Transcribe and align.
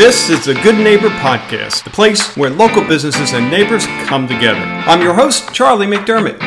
This 0.00 0.30
is 0.30 0.46
the 0.46 0.54
Good 0.54 0.78
Neighbor 0.78 1.10
Podcast, 1.10 1.84
the 1.84 1.90
place 1.90 2.34
where 2.34 2.48
local 2.48 2.82
businesses 2.82 3.34
and 3.34 3.50
neighbors 3.50 3.84
come 4.06 4.26
together. 4.26 4.58
I'm 4.58 5.02
your 5.02 5.12
host, 5.12 5.52
Charlie 5.52 5.86
McDermott. 5.86 6.40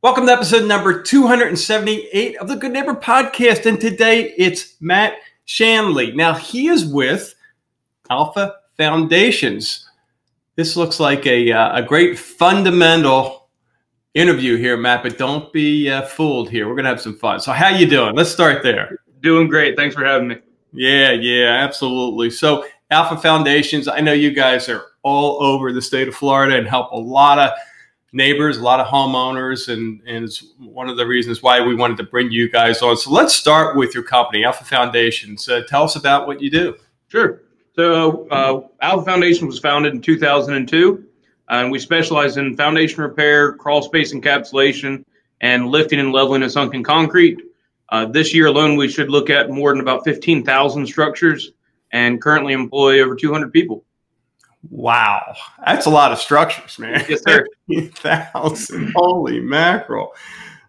Welcome 0.00 0.26
to 0.26 0.32
episode 0.32 0.68
number 0.68 1.02
278 1.02 2.36
of 2.36 2.46
the 2.46 2.54
Good 2.54 2.70
Neighbor 2.70 2.94
Podcast. 2.94 3.66
And 3.66 3.80
today 3.80 4.32
it's 4.38 4.76
Matt 4.80 5.14
Shanley. 5.44 6.12
Now, 6.12 6.34
he 6.34 6.68
is 6.68 6.86
with 6.86 7.34
Alpha 8.08 8.54
Foundations. 8.76 9.90
This 10.54 10.76
looks 10.76 11.00
like 11.00 11.26
a, 11.26 11.50
uh, 11.50 11.78
a 11.78 11.82
great 11.82 12.16
fundamental 12.16 13.48
interview 14.14 14.56
here, 14.56 14.76
Matt, 14.76 15.02
but 15.02 15.18
don't 15.18 15.52
be 15.52 15.90
uh, 15.90 16.02
fooled 16.02 16.48
here. 16.48 16.68
We're 16.68 16.76
going 16.76 16.84
to 16.84 16.90
have 16.90 17.00
some 17.00 17.18
fun. 17.18 17.40
So, 17.40 17.50
how 17.50 17.70
you 17.70 17.88
doing? 17.88 18.14
Let's 18.14 18.30
start 18.30 18.62
there. 18.62 18.98
Doing 19.20 19.48
great. 19.48 19.74
Thanks 19.74 19.96
for 19.96 20.04
having 20.04 20.28
me. 20.28 20.36
Yeah, 20.72 21.12
yeah, 21.12 21.64
absolutely. 21.64 22.30
So, 22.30 22.64
Alpha 22.90 23.16
Foundations, 23.16 23.88
I 23.88 24.00
know 24.00 24.12
you 24.12 24.30
guys 24.30 24.68
are 24.68 24.86
all 25.02 25.42
over 25.42 25.72
the 25.72 25.82
state 25.82 26.08
of 26.08 26.14
Florida 26.14 26.56
and 26.56 26.66
help 26.66 26.90
a 26.92 26.96
lot 26.96 27.38
of 27.38 27.50
neighbors, 28.12 28.58
a 28.58 28.62
lot 28.62 28.80
of 28.80 28.86
homeowners, 28.86 29.68
and, 29.72 30.00
and 30.06 30.24
it's 30.24 30.44
one 30.58 30.88
of 30.88 30.96
the 30.96 31.06
reasons 31.06 31.42
why 31.42 31.60
we 31.60 31.74
wanted 31.74 31.96
to 31.98 32.04
bring 32.04 32.30
you 32.30 32.50
guys 32.50 32.82
on. 32.82 32.96
So, 32.96 33.10
let's 33.10 33.34
start 33.34 33.76
with 33.76 33.94
your 33.94 34.04
company, 34.04 34.44
Alpha 34.44 34.64
Foundations. 34.64 35.48
Uh, 35.48 35.62
tell 35.68 35.84
us 35.84 35.96
about 35.96 36.26
what 36.26 36.40
you 36.40 36.50
do. 36.50 36.76
Sure. 37.08 37.42
So, 37.74 38.26
uh, 38.28 38.62
Alpha 38.82 39.04
Foundation 39.04 39.46
was 39.46 39.58
founded 39.58 39.94
in 39.94 40.00
2002, 40.00 41.04
and 41.48 41.70
we 41.70 41.78
specialize 41.78 42.36
in 42.36 42.56
foundation 42.56 43.02
repair, 43.02 43.54
crawl 43.54 43.82
space 43.82 44.12
encapsulation, 44.12 45.04
and 45.40 45.68
lifting 45.68 46.00
and 46.00 46.12
leveling 46.12 46.42
of 46.42 46.50
sunken 46.50 46.82
concrete. 46.82 47.40
Uh, 47.90 48.06
this 48.06 48.34
year 48.34 48.46
alone, 48.46 48.76
we 48.76 48.88
should 48.88 49.10
look 49.10 49.30
at 49.30 49.50
more 49.50 49.72
than 49.72 49.80
about 49.80 50.04
15,000 50.04 50.86
structures 50.86 51.52
and 51.92 52.20
currently 52.20 52.52
employ 52.52 53.00
over 53.00 53.14
200 53.16 53.52
people. 53.52 53.84
Wow, 54.70 55.34
that's 55.64 55.86
a 55.86 55.90
lot 55.90 56.12
of 56.12 56.18
structures, 56.18 56.78
man. 56.78 57.04
Yes, 57.08 57.22
sir. 57.22 57.46
15,000. 57.68 58.92
Holy 58.94 59.40
mackerel. 59.40 60.12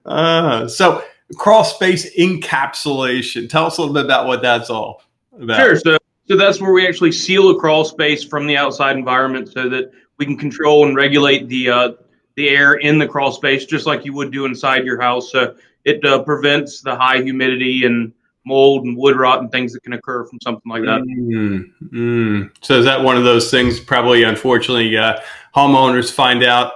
Uh, 0.06 0.68
so, 0.68 1.04
crawl 1.36 1.64
space 1.64 2.16
encapsulation. 2.18 3.50
Tell 3.50 3.66
us 3.66 3.78
a 3.78 3.82
little 3.82 3.94
bit 3.94 4.06
about 4.06 4.28
what 4.28 4.42
that's 4.42 4.70
all 4.70 5.02
about. 5.38 5.60
Sure. 5.60 5.76
So, 5.76 5.98
so 6.28 6.38
that's 6.38 6.62
where 6.62 6.72
we 6.72 6.88
actually 6.88 7.12
seal 7.12 7.50
a 7.50 7.60
crawl 7.60 7.84
space 7.84 8.24
from 8.24 8.46
the 8.46 8.56
outside 8.56 8.96
environment 8.96 9.50
so 9.52 9.68
that 9.70 9.92
we 10.18 10.26
can 10.26 10.38
control 10.38 10.86
and 10.86 10.96
regulate 10.96 11.48
the 11.50 11.70
uh, 11.70 11.92
the 12.36 12.50
air 12.50 12.76
in 12.76 12.98
the 12.98 13.08
crawl 13.08 13.32
space 13.32 13.66
just 13.66 13.86
like 13.86 14.06
you 14.06 14.14
would 14.14 14.32
do 14.32 14.46
inside 14.46 14.86
your 14.86 15.00
house. 15.00 15.32
So 15.32 15.56
it 15.86 16.04
uh, 16.06 16.24
prevents 16.24 16.82
the 16.82 16.96
high 16.96 17.22
humidity 17.22 17.86
and 17.86 18.14
mold 18.46 18.86
and 18.86 18.98
wood 18.98 19.16
rot 19.18 19.40
and 19.40 19.52
things 19.52 19.74
that 19.74 19.84
can 19.84 19.94
occur 19.94 20.26
from 20.26 20.40
something 20.42 20.70
like 20.70 20.84
that. 20.84 21.02
Mm, 21.02 21.72
mm. 21.92 22.52
So 22.62 22.80
is 22.80 22.86
that 22.86 23.02
one 23.02 23.18
of 23.18 23.24
those 23.24 23.52
things? 23.52 23.80
Probably, 23.80 24.24
unfortunately, 24.24 24.98
uh, 24.98 25.20
homeowners 25.56 26.12
find 26.12 26.44
out, 26.44 26.72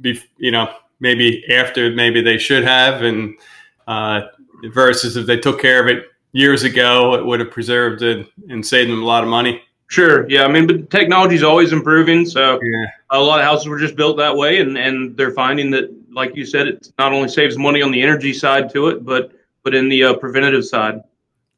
be, 0.00 0.20
you 0.36 0.50
know, 0.50 0.72
maybe 1.00 1.44
after 1.52 1.92
maybe 1.92 2.20
they 2.20 2.38
should 2.38 2.64
have, 2.64 3.02
and 3.02 3.36
uh, 3.86 4.22
versus 4.72 5.16
if 5.16 5.26
they 5.26 5.38
took 5.38 5.60
care 5.60 5.80
of 5.80 5.88
it 5.88 6.06
years 6.32 6.62
ago, 6.64 7.14
it 7.14 7.24
would 7.24 7.40
have 7.40 7.50
preserved 7.50 8.02
it 8.02 8.28
and 8.48 8.64
saved 8.64 8.90
them 8.90 9.02
a 9.02 9.06
lot 9.06 9.22
of 9.22 9.30
money. 9.30 9.62
Sure. 9.88 10.28
Yeah. 10.28 10.44
I 10.44 10.48
mean, 10.48 10.66
but 10.66 10.90
technology 10.90 11.34
is 11.34 11.42
always 11.42 11.72
improving. 11.72 12.26
So 12.26 12.60
yeah. 12.62 12.86
a 13.10 13.18
lot 13.18 13.40
of 13.40 13.46
houses 13.46 13.68
were 13.68 13.78
just 13.78 13.96
built 13.96 14.18
that 14.18 14.36
way, 14.36 14.60
and 14.60 14.76
and 14.76 15.16
they're 15.16 15.32
finding 15.32 15.70
that, 15.72 15.90
like 16.12 16.36
you 16.36 16.44
said, 16.44 16.68
it 16.68 16.92
not 16.98 17.12
only 17.12 17.28
saves 17.28 17.56
money 17.56 17.82
on 17.82 17.90
the 17.90 18.02
energy 18.02 18.34
side 18.34 18.70
to 18.74 18.88
it, 18.88 19.04
but 19.04 19.32
but 19.64 19.74
in 19.74 19.88
the 19.88 20.04
uh, 20.04 20.14
preventative 20.14 20.64
side. 20.64 21.02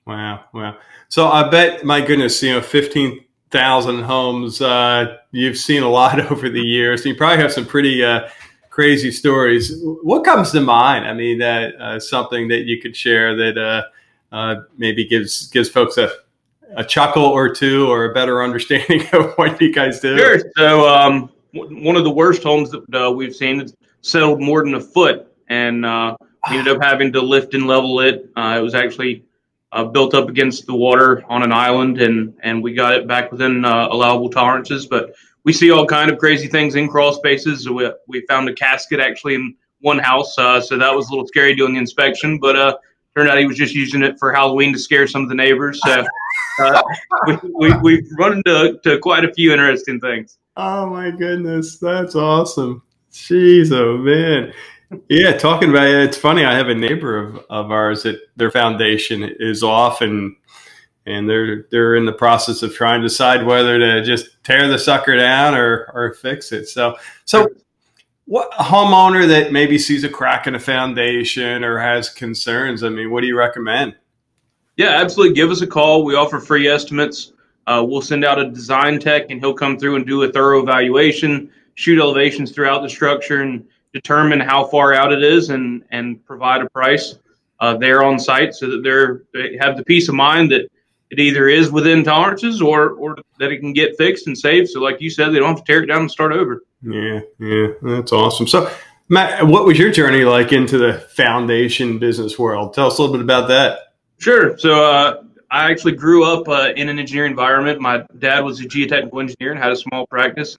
Wow. 0.06 0.44
Wow. 0.54 0.76
So 1.08 1.28
I 1.28 1.48
bet, 1.48 1.84
my 1.84 2.00
goodness, 2.00 2.40
you 2.42 2.52
know, 2.52 2.60
fifteen 2.60 3.24
thousand 3.50 4.02
homes. 4.04 4.62
Uh, 4.62 5.16
you've 5.32 5.58
seen 5.58 5.82
a 5.82 5.88
lot 5.88 6.20
over 6.30 6.48
the 6.48 6.62
years. 6.62 7.04
You 7.04 7.16
probably 7.16 7.42
have 7.42 7.52
some 7.52 7.66
pretty 7.66 8.04
uh, 8.04 8.28
crazy 8.70 9.10
stories. 9.10 9.72
What 10.02 10.24
comes 10.24 10.52
to 10.52 10.60
mind? 10.60 11.04
I 11.04 11.14
mean, 11.14 11.42
uh, 11.42 11.70
uh 11.80 12.00
something 12.00 12.46
that 12.48 12.60
you 12.60 12.80
could 12.80 12.94
share 12.94 13.34
that 13.34 13.58
uh, 13.58 13.82
uh, 14.32 14.62
maybe 14.78 15.04
gives 15.04 15.48
gives 15.48 15.68
folks 15.68 15.98
a 15.98 16.12
a 16.76 16.84
chuckle 16.84 17.24
or 17.24 17.52
two 17.52 17.88
or 17.88 18.06
a 18.06 18.14
better 18.14 18.42
understanding 18.42 19.02
of 19.12 19.34
what 19.34 19.60
you 19.60 19.72
guys 19.72 20.00
do? 20.00 20.16
Sure. 20.18 20.40
So, 20.56 20.88
um, 20.88 21.30
one 21.52 21.96
of 21.96 22.04
the 22.04 22.10
worst 22.10 22.42
homes 22.42 22.70
that 22.70 22.94
uh, 22.94 23.10
we've 23.10 23.34
seen 23.34 23.66
settled 24.02 24.40
more 24.40 24.62
than 24.62 24.74
a 24.74 24.80
foot, 24.80 25.32
and 25.48 25.84
uh, 25.84 26.16
we 26.48 26.58
ended 26.58 26.76
up 26.76 26.82
having 26.82 27.12
to 27.12 27.20
lift 27.20 27.54
and 27.54 27.66
level 27.66 28.00
it. 28.00 28.30
Uh, 28.36 28.56
it 28.58 28.62
was 28.62 28.74
actually 28.74 29.24
uh, 29.72 29.84
built 29.84 30.14
up 30.14 30.28
against 30.28 30.66
the 30.66 30.74
water 30.74 31.24
on 31.28 31.42
an 31.42 31.52
island, 31.52 32.00
and 32.00 32.34
and 32.42 32.62
we 32.62 32.72
got 32.72 32.94
it 32.94 33.08
back 33.08 33.32
within 33.32 33.64
uh, 33.64 33.88
allowable 33.90 34.30
tolerances. 34.30 34.86
But 34.86 35.14
we 35.44 35.52
see 35.52 35.70
all 35.70 35.86
kind 35.86 36.10
of 36.10 36.18
crazy 36.18 36.46
things 36.46 36.76
in 36.76 36.88
crawl 36.88 37.12
spaces. 37.12 37.68
We, 37.68 37.90
we 38.06 38.20
found 38.26 38.48
a 38.48 38.54
casket 38.54 39.00
actually 39.00 39.34
in 39.34 39.54
one 39.80 39.98
house, 39.98 40.38
uh, 40.38 40.60
so 40.60 40.76
that 40.76 40.94
was 40.94 41.08
a 41.08 41.10
little 41.10 41.26
scary 41.26 41.54
doing 41.54 41.72
the 41.72 41.80
inspection, 41.80 42.38
but 42.38 42.80
turned 43.16 43.28
out 43.28 43.38
he 43.38 43.46
was 43.46 43.56
just 43.56 43.74
using 43.74 44.02
it 44.02 44.18
for 44.18 44.32
Halloween 44.32 44.72
to 44.72 44.78
scare 44.78 45.06
some 45.06 45.22
of 45.22 45.28
the 45.28 45.34
neighbors. 45.34 45.80
So 45.84 46.04
uh, 46.58 46.82
we, 47.26 47.38
we, 47.54 47.76
we've 47.78 48.08
run 48.18 48.34
into 48.34 48.80
to 48.84 48.98
quite 48.98 49.24
a 49.24 49.32
few 49.32 49.52
interesting 49.52 50.00
things. 50.00 50.38
Oh 50.56 50.86
my 50.86 51.10
goodness, 51.10 51.78
that's 51.78 52.14
awesome! 52.14 52.82
Jeez, 53.12 53.72
oh 53.72 53.98
man, 53.98 54.52
yeah. 55.08 55.36
Talking 55.36 55.70
about 55.70 55.86
it, 55.88 56.04
it's 56.04 56.18
funny. 56.18 56.44
I 56.44 56.54
have 56.54 56.68
a 56.68 56.74
neighbor 56.74 57.18
of, 57.18 57.36
of 57.50 57.70
ours 57.70 58.04
that 58.04 58.20
their 58.36 58.50
foundation 58.50 59.22
is 59.38 59.62
off, 59.62 60.00
and 60.00 60.36
and 61.06 61.28
they're 61.28 61.66
they're 61.70 61.96
in 61.96 62.06
the 62.06 62.12
process 62.12 62.62
of 62.62 62.74
trying 62.74 63.02
to 63.02 63.08
decide 63.08 63.46
whether 63.46 63.78
to 63.78 64.02
just 64.04 64.42
tear 64.44 64.68
the 64.68 64.78
sucker 64.78 65.16
down 65.16 65.54
or 65.54 65.90
or 65.94 66.14
fix 66.14 66.52
it. 66.52 66.66
So 66.68 66.96
so. 67.24 67.48
What 68.26 68.48
a 68.58 68.62
homeowner 68.62 69.26
that 69.26 69.52
maybe 69.52 69.76
sees 69.76 70.04
a 70.04 70.08
crack 70.08 70.46
in 70.46 70.54
a 70.54 70.60
foundation 70.60 71.64
or 71.64 71.78
has 71.78 72.08
concerns? 72.08 72.84
I 72.84 72.88
mean, 72.88 73.10
what 73.10 73.22
do 73.22 73.26
you 73.26 73.36
recommend? 73.36 73.96
Yeah, 74.80 74.92
absolutely. 74.92 75.34
Give 75.34 75.50
us 75.50 75.60
a 75.60 75.66
call. 75.66 76.06
We 76.06 76.14
offer 76.14 76.40
free 76.40 76.66
estimates. 76.66 77.34
Uh, 77.66 77.84
we'll 77.86 78.00
send 78.00 78.24
out 78.24 78.38
a 78.38 78.48
design 78.48 78.98
tech, 78.98 79.26
and 79.28 79.38
he'll 79.38 79.52
come 79.52 79.78
through 79.78 79.96
and 79.96 80.06
do 80.06 80.22
a 80.22 80.32
thorough 80.32 80.62
evaluation, 80.62 81.50
shoot 81.74 82.00
elevations 82.00 82.50
throughout 82.50 82.80
the 82.80 82.88
structure, 82.88 83.42
and 83.42 83.68
determine 83.92 84.40
how 84.40 84.64
far 84.64 84.94
out 84.94 85.12
it 85.12 85.22
is, 85.22 85.50
and 85.50 85.84
and 85.90 86.24
provide 86.24 86.62
a 86.62 86.70
price 86.70 87.16
uh, 87.60 87.76
there 87.76 88.02
on 88.02 88.18
site, 88.18 88.54
so 88.54 88.70
that 88.70 88.82
they're 88.82 89.24
they 89.34 89.58
have 89.60 89.76
the 89.76 89.84
peace 89.84 90.08
of 90.08 90.14
mind 90.14 90.50
that 90.50 90.70
it 91.10 91.18
either 91.18 91.46
is 91.46 91.70
within 91.70 92.02
tolerances 92.02 92.62
or 92.62 92.92
or 92.92 93.16
that 93.38 93.52
it 93.52 93.58
can 93.58 93.74
get 93.74 93.98
fixed 93.98 94.28
and 94.28 94.38
saved. 94.38 94.70
So, 94.70 94.80
like 94.80 95.02
you 95.02 95.10
said, 95.10 95.28
they 95.28 95.40
don't 95.40 95.54
have 95.54 95.62
to 95.62 95.70
tear 95.70 95.82
it 95.82 95.88
down 95.88 96.00
and 96.00 96.10
start 96.10 96.32
over. 96.32 96.62
Yeah, 96.80 97.20
yeah, 97.38 97.66
that's 97.82 98.12
awesome. 98.12 98.46
So, 98.46 98.72
Matt, 99.10 99.46
what 99.46 99.66
was 99.66 99.78
your 99.78 99.92
journey 99.92 100.24
like 100.24 100.54
into 100.54 100.78
the 100.78 100.94
foundation 100.94 101.98
business 101.98 102.38
world? 102.38 102.72
Tell 102.72 102.86
us 102.86 102.96
a 102.96 103.02
little 103.02 103.14
bit 103.14 103.22
about 103.22 103.48
that. 103.48 103.89
Sure. 104.20 104.58
So 104.58 104.84
uh, 104.84 105.22
I 105.50 105.70
actually 105.70 105.92
grew 105.92 106.24
up 106.24 106.46
uh, 106.46 106.72
in 106.76 106.90
an 106.90 106.98
engineering 106.98 107.30
environment. 107.30 107.80
My 107.80 108.04
dad 108.18 108.40
was 108.40 108.60
a 108.60 108.64
geotechnical 108.64 109.18
engineer 109.18 109.52
and 109.52 109.58
had 109.58 109.72
a 109.72 109.76
small 109.76 110.06
practice. 110.06 110.58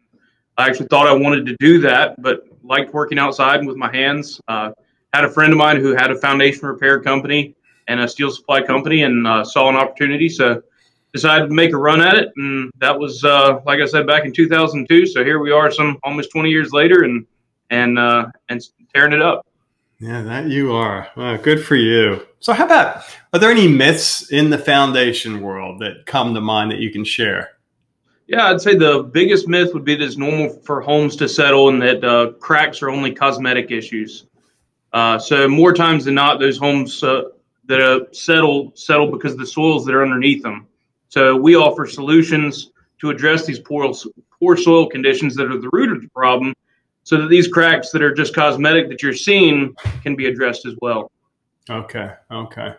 I 0.57 0.67
actually 0.67 0.87
thought 0.87 1.07
I 1.07 1.13
wanted 1.13 1.45
to 1.45 1.55
do 1.59 1.79
that, 1.81 2.19
but 2.19 2.41
liked 2.63 2.91
working 2.91 3.19
outside 3.19 3.63
with 3.65 3.77
my 3.77 3.95
hands. 3.95 4.41
Uh, 4.47 4.71
had 5.13 5.25
a 5.25 5.29
friend 5.29 5.53
of 5.53 5.59
mine 5.59 5.77
who 5.77 5.95
had 5.95 6.09
a 6.09 6.17
foundation 6.17 6.67
repair 6.67 6.99
company 7.01 7.55
and 7.87 7.99
a 7.99 8.07
steel 8.07 8.31
supply 8.31 8.63
company, 8.63 9.03
and 9.03 9.27
uh, 9.27 9.43
saw 9.43 9.69
an 9.69 9.75
opportunity. 9.75 10.27
So 10.27 10.63
decided 11.13 11.47
to 11.47 11.53
make 11.53 11.73
a 11.73 11.77
run 11.77 12.01
at 12.01 12.15
it, 12.15 12.29
and 12.37 12.71
that 12.79 12.97
was 12.97 13.23
uh, 13.23 13.59
like 13.65 13.79
I 13.79 13.85
said 13.85 14.07
back 14.07 14.25
in 14.25 14.33
2002. 14.33 15.05
So 15.05 15.23
here 15.23 15.39
we 15.39 15.51
are, 15.51 15.69
some 15.69 15.99
almost 16.03 16.31
20 16.31 16.49
years 16.49 16.71
later, 16.71 17.03
and 17.03 17.27
and 17.69 17.99
uh, 17.99 18.25
and 18.49 18.61
tearing 18.93 19.13
it 19.13 19.21
up. 19.21 19.45
Yeah, 20.01 20.23
that 20.23 20.47
you 20.47 20.73
are. 20.73 21.11
good 21.43 21.63
for 21.63 21.75
you. 21.75 22.25
So, 22.39 22.53
how 22.53 22.65
about 22.65 23.03
are 23.33 23.39
there 23.39 23.51
any 23.51 23.67
myths 23.67 24.31
in 24.31 24.49
the 24.49 24.57
foundation 24.57 25.41
world 25.41 25.79
that 25.81 26.07
come 26.07 26.33
to 26.33 26.41
mind 26.41 26.71
that 26.71 26.79
you 26.79 26.91
can 26.91 27.05
share? 27.05 27.51
Yeah, 28.25 28.49
I'd 28.49 28.61
say 28.61 28.73
the 28.73 29.03
biggest 29.03 29.47
myth 29.47 29.75
would 29.75 29.85
be 29.85 29.95
that 29.95 30.03
it's 30.03 30.17
normal 30.17 30.49
for 30.65 30.81
homes 30.81 31.15
to 31.17 31.29
settle 31.29 31.69
and 31.69 31.79
that 31.83 32.03
uh, 32.03 32.31
cracks 32.39 32.81
are 32.81 32.89
only 32.89 33.13
cosmetic 33.13 33.69
issues. 33.69 34.25
Uh, 34.91 35.19
so, 35.19 35.47
more 35.47 35.71
times 35.71 36.05
than 36.05 36.15
not, 36.15 36.39
those 36.39 36.57
homes 36.57 37.03
uh, 37.03 37.25
that 37.65 37.79
uh, 37.79 38.11
settle 38.11 38.71
settle 38.73 39.11
because 39.11 39.33
of 39.33 39.37
the 39.37 39.45
soils 39.45 39.85
that 39.85 39.93
are 39.93 40.01
underneath 40.01 40.41
them. 40.41 40.65
So, 41.09 41.35
we 41.35 41.55
offer 41.55 41.85
solutions 41.85 42.71
to 43.01 43.11
address 43.11 43.45
these 43.45 43.59
poor, 43.59 43.93
poor 44.39 44.57
soil 44.57 44.89
conditions 44.89 45.35
that 45.35 45.51
are 45.51 45.59
the 45.59 45.69
root 45.71 45.91
of 45.91 46.01
the 46.01 46.09
problem 46.09 46.55
so 47.11 47.17
that 47.17 47.27
these 47.27 47.49
cracks 47.49 47.91
that 47.91 48.01
are 48.01 48.13
just 48.13 48.33
cosmetic 48.33 48.87
that 48.87 49.03
you're 49.03 49.13
seeing 49.13 49.75
can 50.01 50.15
be 50.15 50.27
addressed 50.27 50.65
as 50.65 50.75
well. 50.81 51.11
Okay. 51.69 52.09
Okay. 52.31 52.73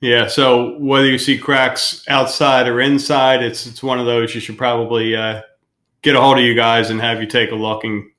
Yeah. 0.00 0.26
So 0.26 0.76
whether 0.80 1.06
you 1.06 1.16
see 1.16 1.38
cracks 1.38 2.04
outside 2.08 2.66
or 2.66 2.80
inside, 2.80 3.40
it's 3.40 3.68
it's 3.68 3.80
one 3.80 4.00
of 4.00 4.06
those 4.06 4.34
you 4.34 4.40
should 4.40 4.58
probably 4.58 5.14
uh, 5.14 5.42
get 6.02 6.16
a 6.16 6.20
hold 6.20 6.38
of 6.38 6.44
you 6.44 6.56
guys 6.56 6.90
and 6.90 7.00
have 7.00 7.20
you 7.20 7.28
take 7.28 7.52
a 7.52 7.54
look 7.54 7.84
and 7.84 8.10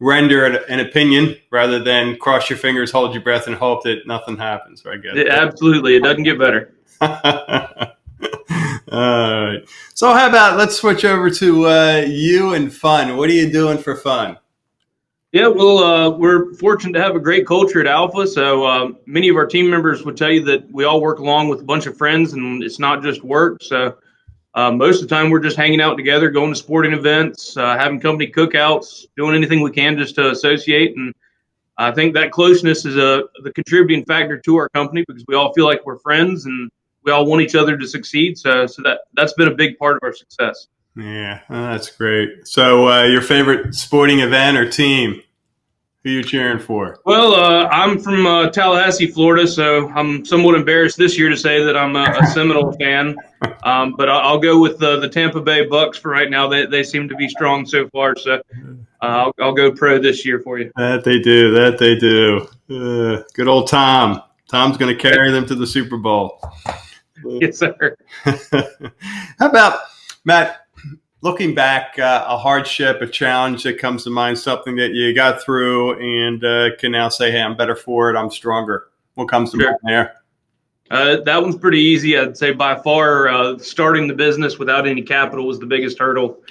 render 0.00 0.46
an, 0.46 0.80
opinion 0.80 1.36
rather 1.52 1.78
than 1.78 2.16
cross 2.16 2.50
your 2.50 2.58
fingers, 2.58 2.90
hold 2.90 3.14
your 3.14 3.22
breath, 3.22 3.46
and 3.46 3.54
hope 3.54 3.84
that 3.84 4.04
nothing 4.04 4.36
happens. 4.36 4.84
I 4.84 4.96
guess. 4.96 5.14
It, 5.14 5.28
absolutely, 5.28 5.94
it 5.94 6.02
doesn't 6.02 6.24
get 6.24 6.40
better. 6.40 6.74
So 9.94 10.12
how 10.12 10.28
about 10.28 10.58
let's 10.58 10.76
switch 10.76 11.04
over 11.04 11.30
to 11.30 11.66
uh, 11.66 12.04
you 12.06 12.54
and 12.54 12.72
fun. 12.72 13.16
What 13.16 13.30
are 13.30 13.32
you 13.32 13.50
doing 13.50 13.78
for 13.78 13.96
fun? 13.96 14.38
Yeah, 15.34 15.48
well, 15.48 15.78
uh, 15.78 16.10
we're 16.10 16.54
fortunate 16.54 16.92
to 16.92 17.02
have 17.02 17.16
a 17.16 17.20
great 17.20 17.44
culture 17.44 17.80
at 17.80 17.88
Alpha. 17.88 18.24
So 18.24 18.64
uh, 18.64 18.92
many 19.04 19.28
of 19.28 19.34
our 19.34 19.46
team 19.46 19.68
members 19.68 20.04
would 20.04 20.16
tell 20.16 20.30
you 20.30 20.44
that 20.44 20.70
we 20.70 20.84
all 20.84 21.00
work 21.00 21.18
along 21.18 21.48
with 21.48 21.60
a 21.60 21.64
bunch 21.64 21.86
of 21.86 21.96
friends, 21.98 22.34
and 22.34 22.62
it's 22.62 22.78
not 22.78 23.02
just 23.02 23.24
work. 23.24 23.60
So 23.60 23.96
uh, 24.54 24.70
most 24.70 25.02
of 25.02 25.08
the 25.08 25.14
time, 25.14 25.30
we're 25.30 25.40
just 25.40 25.56
hanging 25.56 25.80
out 25.80 25.96
together, 25.96 26.30
going 26.30 26.52
to 26.52 26.56
sporting 26.56 26.92
events, 26.92 27.56
uh, 27.56 27.76
having 27.76 27.98
company 27.98 28.30
cookouts, 28.30 29.06
doing 29.16 29.34
anything 29.34 29.60
we 29.60 29.72
can 29.72 29.98
just 29.98 30.14
to 30.14 30.30
associate. 30.30 30.96
And 30.96 31.12
I 31.78 31.90
think 31.90 32.14
that 32.14 32.30
closeness 32.30 32.84
is 32.84 32.96
a 32.96 33.24
the 33.42 33.52
contributing 33.52 34.04
factor 34.04 34.38
to 34.38 34.56
our 34.56 34.68
company 34.68 35.04
because 35.04 35.24
we 35.26 35.34
all 35.34 35.52
feel 35.52 35.64
like 35.64 35.84
we're 35.84 35.98
friends 35.98 36.46
and 36.46 36.70
we 37.04 37.12
all 37.12 37.26
want 37.26 37.42
each 37.42 37.54
other 37.54 37.76
to 37.76 37.86
succeed. 37.86 38.38
So, 38.38 38.66
so 38.66 38.82
that 38.82 39.00
that's 39.14 39.34
been 39.34 39.48
a 39.48 39.54
big 39.54 39.78
part 39.78 39.96
of 39.96 40.00
our 40.02 40.12
success. 40.12 40.68
Yeah, 40.96 41.40
oh, 41.50 41.62
that's 41.70 41.90
great. 41.90 42.46
So, 42.46 42.88
uh, 42.88 43.04
your 43.04 43.22
favorite 43.22 43.74
sporting 43.74 44.20
event 44.20 44.56
or 44.56 44.68
team? 44.68 45.20
Who 46.04 46.10
you 46.10 46.22
cheering 46.22 46.58
for? 46.58 47.00
Well, 47.06 47.32
uh, 47.32 47.66
I'm 47.68 47.98
from 47.98 48.26
uh, 48.26 48.50
Tallahassee, 48.50 49.06
Florida, 49.06 49.48
so 49.48 49.88
I'm 49.88 50.22
somewhat 50.22 50.54
embarrassed 50.54 50.98
this 50.98 51.18
year 51.18 51.30
to 51.30 51.36
say 51.36 51.64
that 51.64 51.78
I'm 51.78 51.96
a, 51.96 52.18
a 52.20 52.26
Seminole 52.34 52.72
fan. 52.74 53.16
Um, 53.62 53.94
but 53.96 54.10
I'll, 54.10 54.38
go 54.38 54.60
with 54.60 54.78
the, 54.78 55.00
the 55.00 55.08
Tampa 55.08 55.40
Bay 55.40 55.64
Bucks 55.64 55.96
for 55.96 56.10
right 56.10 56.28
now. 56.28 56.46
They, 56.46 56.66
they 56.66 56.82
seem 56.82 57.08
to 57.08 57.16
be 57.16 57.26
strong 57.26 57.64
so 57.64 57.88
far, 57.88 58.16
so 58.16 58.34
uh, 58.34 58.76
I'll, 59.00 59.32
I'll 59.40 59.54
go 59.54 59.72
pro 59.72 59.98
this 59.98 60.26
year 60.26 60.40
for 60.40 60.58
you. 60.58 60.70
That 60.76 61.04
they 61.04 61.20
do. 61.20 61.52
That 61.52 61.78
they 61.78 61.96
do. 61.96 62.48
Uh, 62.70 63.22
good 63.32 63.48
old 63.48 63.68
Tom. 63.68 64.22
Tom's 64.50 64.76
going 64.76 64.94
to 64.94 65.00
carry 65.00 65.32
them 65.32 65.46
to 65.46 65.54
the 65.54 65.66
Super 65.66 65.96
Bowl. 65.96 66.38
Yes, 67.24 67.58
sir. 67.58 67.96
How 68.24 69.48
about 69.48 69.80
Matt? 70.24 70.64
looking 71.24 71.54
back, 71.54 71.98
uh, 71.98 72.22
a 72.28 72.36
hardship, 72.36 73.00
a 73.00 73.06
challenge 73.06 73.62
that 73.62 73.78
comes 73.78 74.04
to 74.04 74.10
mind, 74.10 74.38
something 74.38 74.76
that 74.76 74.92
you 74.92 75.14
got 75.14 75.42
through 75.42 75.98
and 75.98 76.44
uh, 76.44 76.76
can 76.76 76.92
now 76.92 77.08
say, 77.08 77.30
hey, 77.30 77.40
I'm 77.40 77.56
better 77.56 77.74
for 77.74 78.10
it, 78.10 78.16
I'm 78.16 78.30
stronger. 78.30 78.88
What 79.14 79.28
comes 79.30 79.50
to 79.52 79.58
sure. 79.58 79.70
mind 79.70 79.78
there? 79.84 80.14
Uh, 80.90 81.22
that 81.22 81.42
one's 81.42 81.56
pretty 81.56 81.80
easy. 81.80 82.18
I'd 82.18 82.36
say 82.36 82.52
by 82.52 82.76
far, 82.76 83.28
uh, 83.28 83.58
starting 83.58 84.06
the 84.06 84.12
business 84.12 84.58
without 84.58 84.86
any 84.86 85.00
capital 85.00 85.46
was 85.46 85.58
the 85.58 85.66
biggest 85.66 85.98
hurdle. 85.98 86.42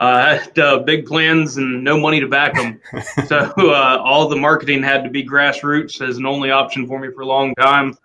Uh, 0.00 0.04
I 0.04 0.34
had 0.36 0.58
uh, 0.60 0.78
big 0.78 1.06
plans 1.06 1.56
and 1.56 1.82
no 1.82 1.98
money 1.98 2.20
to 2.20 2.28
back 2.28 2.54
them. 2.54 2.80
so 3.26 3.52
all 3.98 4.28
the 4.28 4.36
marketing 4.36 4.80
had 4.80 5.02
to 5.02 5.10
be 5.10 5.26
grassroots 5.26 6.06
as 6.08 6.18
an 6.18 6.24
only 6.24 6.52
option 6.52 6.86
for 6.86 7.00
me 7.00 7.10
for 7.10 7.22
a 7.22 7.26
long 7.26 7.52
time. 7.56 7.98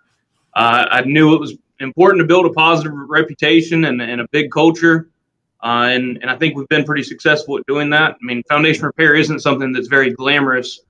I 0.55 1.03
knew 1.05 1.35
it 1.35 1.39
was 1.39 1.55
important 1.79 2.21
to 2.21 2.27
build 2.27 2.45
a 2.45 2.51
positive 2.51 2.93
reputation 2.93 3.85
and, 3.85 4.01
and 4.01 4.21
a 4.21 4.27
big 4.31 4.51
culture. 4.51 5.09
Uh, 5.63 5.89
and, 5.89 6.17
and 6.21 6.29
I 6.29 6.35
think 6.35 6.55
we've 6.55 6.67
been 6.67 6.83
pretty 6.83 7.03
successful 7.03 7.57
at 7.57 7.65
doing 7.65 7.89
that. 7.89 8.11
I 8.11 8.17
mean, 8.21 8.43
foundation 8.47 8.85
repair 8.85 9.15
isn't 9.15 9.39
something 9.39 9.71
that's 9.71 9.87
very 9.87 10.11
glamorous. 10.11 10.81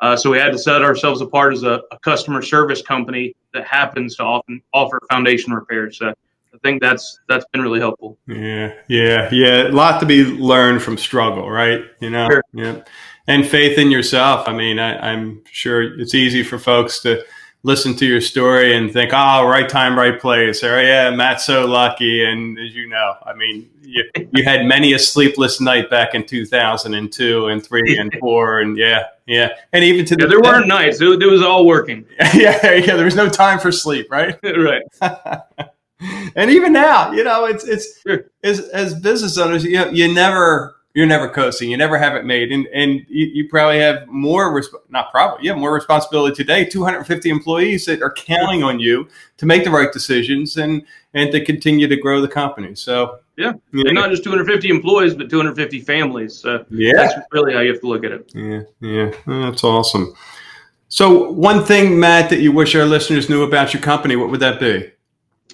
Uh, 0.00 0.16
so 0.16 0.30
we 0.30 0.38
had 0.38 0.52
to 0.52 0.58
set 0.58 0.82
ourselves 0.82 1.20
apart 1.20 1.54
as 1.54 1.62
a, 1.62 1.80
a, 1.90 1.98
customer 2.00 2.40
service 2.40 2.82
company 2.82 3.34
that 3.52 3.66
happens 3.66 4.14
to 4.16 4.22
often 4.22 4.62
offer 4.72 5.00
foundation 5.10 5.52
repairs. 5.52 5.98
So 5.98 6.10
I 6.10 6.58
think 6.62 6.80
that's 6.80 7.18
that's 7.28 7.44
been 7.52 7.62
really 7.62 7.80
helpful. 7.80 8.16
Yeah, 8.28 8.74
yeah, 8.88 9.28
yeah. 9.32 9.68
A 9.68 9.72
lot 9.72 9.98
to 10.00 10.06
be 10.06 10.24
learned 10.24 10.82
from 10.82 10.98
struggle, 10.98 11.50
right? 11.50 11.82
You 12.00 12.10
know, 12.10 12.28
sure. 12.28 12.42
yeah, 12.52 12.82
and 13.26 13.44
faith 13.44 13.76
in 13.76 13.90
yourself. 13.90 14.48
I 14.48 14.52
mean, 14.52 14.78
I, 14.78 15.10
I'm 15.10 15.42
sure 15.50 15.98
it's 15.98 16.14
easy 16.14 16.44
for 16.44 16.58
folks 16.58 17.00
to 17.00 17.24
listen 17.62 17.94
to 17.96 18.06
your 18.06 18.20
story 18.20 18.76
and 18.76 18.92
think, 18.92 19.10
oh, 19.12 19.46
right 19.46 19.68
time, 19.68 19.98
right 19.98 20.20
place, 20.20 20.62
or 20.62 20.80
yeah, 20.82 21.10
Matt's 21.10 21.44
so 21.44 21.66
lucky. 21.66 22.24
And 22.24 22.58
as 22.58 22.74
you 22.74 22.88
know, 22.88 23.14
I 23.24 23.34
mean, 23.34 23.68
you, 23.82 24.04
you 24.32 24.44
had 24.44 24.64
many 24.66 24.92
a 24.92 24.98
sleepless 24.98 25.60
night 25.60 25.90
back 25.90 26.14
in 26.14 26.24
2002 26.24 27.46
and 27.46 27.64
three 27.64 27.96
and 27.98 28.14
four, 28.20 28.60
and 28.60 28.76
yeah, 28.76 29.04
yeah, 29.26 29.54
and 29.72 29.84
even 29.84 30.04
to 30.06 30.16
yeah, 30.18 30.26
the 30.26 30.28
there 30.28 30.40
weren't 30.40 30.68
nights; 30.68 31.00
it, 31.00 31.22
it 31.22 31.26
was 31.26 31.42
all 31.42 31.66
working. 31.66 32.04
yeah, 32.34 32.74
yeah, 32.74 32.96
there 32.96 33.04
was 33.04 33.16
no 33.16 33.28
time 33.28 33.58
for 33.58 33.72
sleep, 33.72 34.10
right? 34.10 34.38
right. 34.44 34.82
and 36.36 36.50
even 36.50 36.72
now, 36.72 37.12
you 37.12 37.24
know, 37.24 37.44
it's 37.44 37.64
it's 37.64 38.00
sure. 38.00 38.24
as 38.42 38.60
as 38.68 38.94
business 38.94 39.36
owners, 39.36 39.64
you 39.64 39.76
know, 39.76 39.88
you 39.90 40.12
never 40.12 40.77
you're 40.98 41.06
never 41.06 41.28
coasting. 41.28 41.70
You 41.70 41.76
never 41.76 41.96
have 41.96 42.16
it 42.16 42.24
made, 42.24 42.50
and 42.50 42.66
and 42.74 43.06
you, 43.08 43.26
you 43.26 43.48
probably 43.48 43.78
have 43.78 44.08
more 44.08 44.52
resp- 44.52 44.82
not 44.88 45.12
probably 45.12 45.44
you 45.44 45.50
have 45.50 45.58
more 45.60 45.72
responsibility 45.72 46.34
today. 46.34 46.64
250 46.64 47.30
employees 47.30 47.86
that 47.86 48.02
are 48.02 48.10
counting 48.10 48.64
on 48.64 48.80
you 48.80 49.06
to 49.36 49.46
make 49.46 49.62
the 49.62 49.70
right 49.70 49.92
decisions 49.92 50.56
and 50.56 50.82
and 51.14 51.30
to 51.30 51.44
continue 51.44 51.86
to 51.86 51.96
grow 51.96 52.20
the 52.20 52.26
company. 52.26 52.74
So 52.74 53.20
yeah, 53.36 53.52
and 53.72 53.94
not 53.94 54.10
just 54.10 54.24
250 54.24 54.70
employees, 54.70 55.14
but 55.14 55.30
250 55.30 55.80
families. 55.82 56.36
So 56.36 56.66
yeah, 56.68 56.94
that's 56.96 57.14
really 57.30 57.52
how 57.54 57.60
you 57.60 57.70
have 57.70 57.80
to 57.82 57.86
look 57.86 58.02
at 58.02 58.10
it. 58.10 58.32
Yeah, 58.34 58.62
yeah, 58.80 59.12
that's 59.24 59.62
awesome. 59.62 60.12
So 60.88 61.30
one 61.30 61.64
thing, 61.64 62.00
Matt, 62.00 62.28
that 62.30 62.40
you 62.40 62.50
wish 62.50 62.74
our 62.74 62.84
listeners 62.84 63.30
knew 63.30 63.44
about 63.44 63.72
your 63.72 63.82
company, 63.82 64.16
what 64.16 64.30
would 64.30 64.40
that 64.40 64.58
be? 64.58 64.90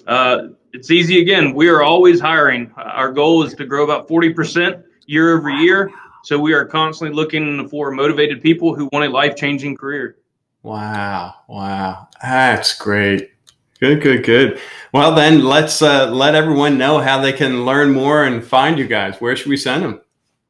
Uh, 0.07 0.47
it's 0.73 0.89
easy 0.89 1.21
again. 1.21 1.53
We 1.53 1.67
are 1.67 1.83
always 1.83 2.19
hiring. 2.19 2.71
Our 2.77 3.11
goal 3.11 3.43
is 3.43 3.53
to 3.53 3.65
grow 3.67 3.83
about 3.83 4.07
40 4.07 4.33
percent 4.33 4.84
year 5.05 5.37
over 5.37 5.49
year. 5.49 5.91
So 6.23 6.39
we 6.39 6.53
are 6.53 6.65
constantly 6.65 7.15
looking 7.15 7.69
for 7.69 7.91
motivated 7.91 8.41
people 8.41 8.73
who 8.73 8.89
want 8.91 9.05
a 9.05 9.09
life 9.09 9.35
changing 9.35 9.77
career. 9.77 10.17
Wow. 10.63 11.35
Wow. 11.47 12.07
That's 12.21 12.75
great. 12.75 13.29
Good, 13.79 14.01
good, 14.01 14.23
good. 14.23 14.59
Well, 14.93 15.13
then 15.13 15.43
let's 15.43 15.83
uh, 15.83 16.09
let 16.09 16.33
everyone 16.33 16.77
know 16.77 16.99
how 16.99 17.21
they 17.21 17.33
can 17.33 17.65
learn 17.65 17.91
more 17.91 18.23
and 18.23 18.41
find 18.43 18.79
you 18.79 18.87
guys. 18.87 19.19
Where 19.19 19.35
should 19.35 19.49
we 19.49 19.57
send 19.57 19.83
them? 19.83 19.99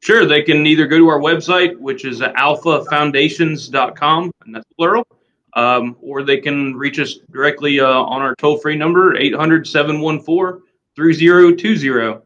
Sure. 0.00 0.24
They 0.24 0.42
can 0.42 0.64
either 0.66 0.86
go 0.86 0.96
to 0.96 1.08
our 1.08 1.18
website, 1.18 1.76
which 1.78 2.04
is 2.04 2.20
alphafoundations.com, 2.20 4.30
and 4.44 4.54
that's 4.54 4.66
plural, 4.78 5.06
um, 5.54 5.96
or 6.00 6.22
they 6.22 6.36
can 6.38 6.76
reach 6.76 6.98
us 6.98 7.18
directly 7.30 7.80
uh, 7.80 7.86
on 7.86 8.20
our 8.22 8.34
toll 8.36 8.58
free 8.58 8.76
number, 8.76 9.16
800 9.16 9.66
714 9.66 10.62
3020. 10.94 12.20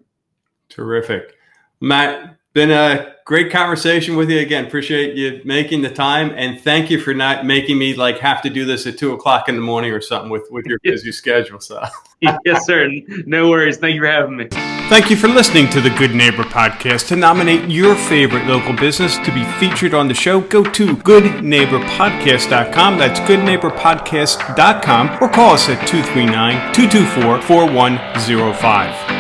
Terrific. 0.69 1.37
Matt, 1.81 2.37
been 2.53 2.71
a 2.71 3.15
great 3.25 3.53
conversation 3.53 4.17
with 4.17 4.29
you 4.29 4.41
again. 4.41 4.67
Appreciate 4.67 5.17
you 5.17 5.41
making 5.45 5.83
the 5.83 5.91
time, 5.91 6.33
and 6.37 6.61
thank 6.61 6.91
you 6.91 7.01
for 7.01 7.15
not 7.15 7.47
making 7.47 7.79
me 7.79 7.95
like 7.95 8.19
have 8.19 8.43
to 8.43 8.51
do 8.51 8.65
this 8.65 8.85
at 8.87 8.99
two 8.99 9.13
o'clock 9.13 9.49
in 9.49 9.55
the 9.55 9.63
morning 9.63 9.93
or 9.93 10.01
something 10.01 10.31
with 10.31 10.49
with 10.51 10.67
your 10.67 10.81
busy 10.83 11.13
schedule. 11.13 11.61
So, 11.61 11.81
yes, 12.21 12.67
sir. 12.67 12.91
No 13.27 13.49
worries. 13.49 13.79
Thank 13.79 13.95
you 13.95 14.01
for 14.01 14.09
having 14.09 14.37
me. 14.37 14.49
Thank 14.91 15.09
you 15.09 15.17
for 15.17 15.29
listening 15.29 15.71
to 15.71 15.81
the 15.81 15.91
Good 15.91 16.17
Neighbor 16.17 16.43
Podcast. 16.43 17.07
To 17.09 17.17
nominate 17.17 17.71
your 17.71 17.95
favorite 17.95 18.47
local 18.47 18.75
business 18.75 19.17
to 19.19 19.33
be 19.33 19.45
featured 19.61 19.95
on 19.95 20.09
the 20.09 20.15
show, 20.15 20.41
go 20.41 20.65
to 20.65 20.97
goodneighborpodcast.com. 20.97 22.99
That's 22.99 23.21
goodneighborpodcast.com 23.21 25.23
or 25.23 25.29
call 25.29 25.55
us 25.55 25.69
at 25.69 25.87
239 25.87 26.75
224 26.75 27.41
4105. 27.43 29.20